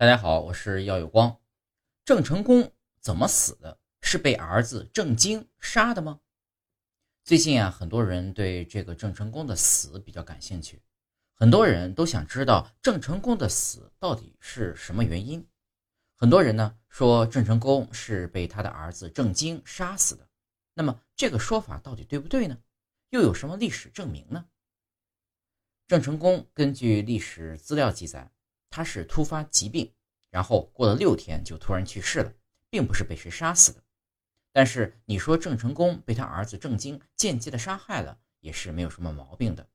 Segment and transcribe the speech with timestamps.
[0.00, 1.38] 大家好，我是耀有光。
[2.06, 3.78] 郑成功怎么死的？
[4.00, 6.20] 是被儿子郑经杀的吗？
[7.22, 10.80] 最近啊，很多人对这个郑成功的死比较感兴趣，
[11.34, 15.46] 很多人都想知道郑成功的死到底是什么原因。
[16.16, 20.26] 很多人呢说郑成功是被他的儿子郑经杀死的。
[20.72, 22.56] 那么这个说法到底对不对呢？
[23.10, 24.46] 又有什么历史证明呢？
[25.86, 28.32] 郑成功根据历史资料记载。
[28.70, 29.92] 他是突发疾病，
[30.30, 32.32] 然后过了六天就突然去世了，
[32.70, 33.82] 并不是被谁杀死的。
[34.52, 39.68] 但是你说郑成功被他儿子郑经间接的杀害了，也是没有什么毛病的。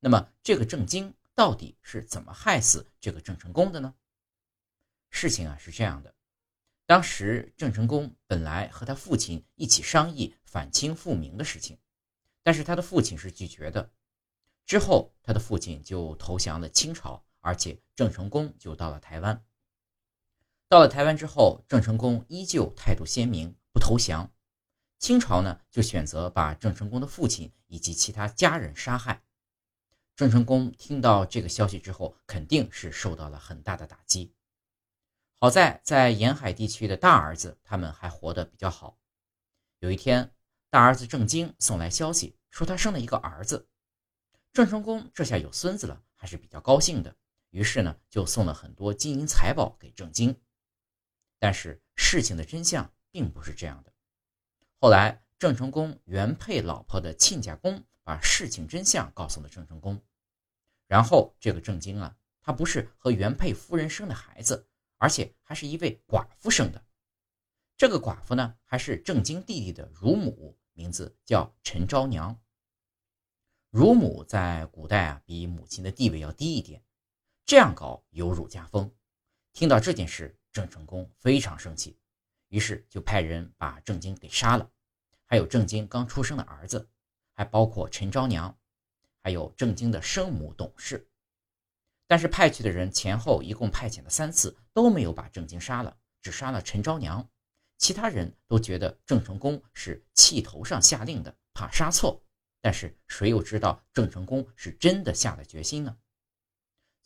[0.00, 3.94] 那么这个郑经到底是怎么害死这个郑成功的呢？
[5.10, 6.14] 事情啊是这样的，
[6.86, 11.78] 当时郑成功本来和他父亲一起商议反清复明的事情，
[12.42, 13.90] 但是他的父亲是拒绝的。
[14.66, 17.24] 之后他的父亲就投降了清朝。
[17.40, 19.44] 而且郑成功就到了台湾。
[20.68, 24.30] 到了台湾之后，郑成功依旧态度鲜明，不投降。
[24.98, 29.22] 清朝呢，就选择把郑成功的父亲以及其他家人杀害。
[30.16, 34.34] 郑成功听到这个消息之后，肯定是受到了很大的打击。
[35.38, 38.98] 好在在沿海地区的大儿子他们还活得比较好。
[39.78, 40.34] 有一天，
[40.68, 43.68] 大儿子郑经送来消息，说他生了一个儿子。
[44.52, 47.14] 郑成功这下有孙子了，还是比较高兴的。
[47.50, 50.38] 于是呢，就送了很多金银财宝给郑经。
[51.38, 53.92] 但是事情的真相并不是这样的。
[54.80, 60.02] 后来，郑成功原配老婆的亲家公把事情真相告诉了郑成功。
[60.86, 66.84] 然后，这个郑经啊，他不是和原配夫人生的孩子，而且还是一位寡妇生的。
[67.76, 72.40] 这个寡妇呢，还是郑经弟弟的乳母，名字叫陈昭娘。
[73.70, 76.82] 乳母在古代啊，比母亲的地位要低一点。
[77.48, 78.94] 这样搞有辱家风。
[79.54, 81.98] 听到这件事，郑成功非常生气，
[82.48, 84.70] 于是就派人把郑经给杀了，
[85.24, 86.86] 还有郑经刚出生的儿子，
[87.32, 88.54] 还包括陈昭娘，
[89.22, 91.08] 还有郑经的生母董氏。
[92.06, 97.26] 但是派去的人前后一共派遣了三次，都没有把郑经杀了，只杀了陈昭娘。
[97.78, 102.22] 其他人都觉得郑成功是气头上下令的，怕杀错。
[102.60, 105.96] 但是谁又知道郑成功是真的下了决心呢？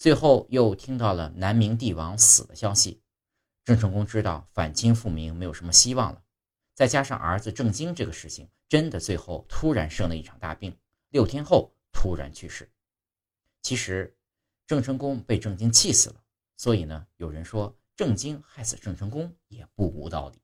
[0.03, 3.01] 最后又听到了南明帝王死的消息，
[3.65, 6.25] 郑成功知道反清复明没有什么希望了。
[6.75, 10.77] 再加上儿子郑经这个事情，真的最后突然生了一场大病，
[11.11, 12.69] 六天后突然去世。
[13.63, 14.19] 其实
[14.67, 16.17] 郑成功被郑经气死了，
[16.57, 20.42] 所以呢，有人说郑经害死郑成功也不无道理。